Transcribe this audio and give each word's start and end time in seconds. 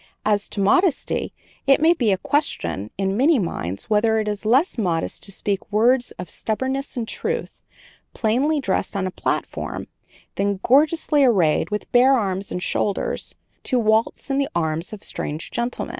As 0.25 0.49
to 0.49 0.59
modesty, 0.59 1.31
it 1.67 1.79
may 1.79 1.93
be 1.93 2.11
a 2.11 2.17
question, 2.17 2.89
in 2.97 3.15
many 3.15 3.37
minds, 3.37 3.87
whether 3.87 4.17
it 4.19 4.27
is 4.27 4.45
less 4.47 4.75
modest 4.75 5.21
to 5.21 5.31
speak 5.31 5.71
words 5.71 6.09
of 6.13 6.27
soberness 6.27 6.97
and 6.97 7.07
truth, 7.07 7.61
plainly 8.15 8.59
dressed 8.59 8.95
on 8.95 9.05
a 9.05 9.11
platform, 9.11 9.85
than 10.37 10.59
gorgeously 10.63 11.23
arrayed, 11.23 11.69
with 11.69 11.91
bare 11.91 12.15
arms 12.15 12.51
and 12.51 12.63
shoulders, 12.63 13.35
to 13.61 13.77
waltz 13.77 14.31
in 14.31 14.39
the 14.39 14.49
arms 14.55 14.91
of 14.91 15.03
strange 15.03 15.51
gentlemen. 15.51 15.89